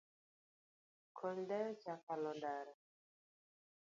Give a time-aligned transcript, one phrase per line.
[1.17, 2.73] Kony dayo cha kalo ndara